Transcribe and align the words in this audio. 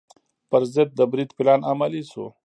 پر 0.49 0.61
ضد 0.73 0.89
د 0.99 1.01
برید 1.11 1.29
پلان 1.37 1.59
عملي 1.71 2.03
شو. 2.11 2.25